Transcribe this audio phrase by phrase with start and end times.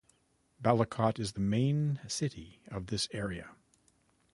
[0.59, 3.51] Balakot is the main city of this area.